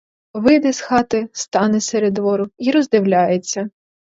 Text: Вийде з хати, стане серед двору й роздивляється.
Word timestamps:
Вийде 0.33 0.73
з 0.73 0.81
хати, 0.81 1.29
стане 1.33 1.81
серед 1.81 2.13
двору 2.13 2.47
й 2.59 2.71
роздивляється. 2.71 3.69